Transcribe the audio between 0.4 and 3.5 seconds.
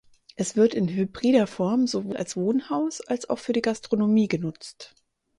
wird in hybrider Form sowohl als Wohnhaus als auch